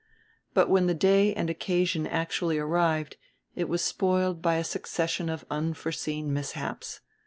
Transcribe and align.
But 0.55 0.67
when 0.67 0.87
the 0.87 0.95
day 0.95 1.31
and 1.35 1.47
occasion 1.47 2.07
actually 2.07 2.57
arrived 2.57 3.17
it 3.55 3.69
was 3.69 3.83
spoiled 3.83 4.41
by 4.41 4.55
a 4.55 4.63
succession 4.63 5.29
of 5.29 5.45
unforeseen 5.51 6.33
mishaps. 6.33 7.01